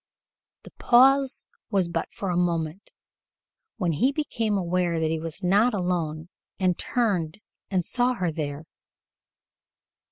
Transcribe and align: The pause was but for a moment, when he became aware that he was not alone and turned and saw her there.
The 0.63 0.71
pause 0.79 1.45
was 1.69 1.87
but 1.87 2.11
for 2.11 2.31
a 2.31 2.35
moment, 2.35 2.91
when 3.77 3.91
he 3.91 4.11
became 4.11 4.57
aware 4.57 4.99
that 4.99 5.11
he 5.11 5.19
was 5.19 5.43
not 5.43 5.75
alone 5.75 6.29
and 6.59 6.75
turned 6.75 7.39
and 7.69 7.85
saw 7.85 8.13
her 8.13 8.31
there. 8.31 8.65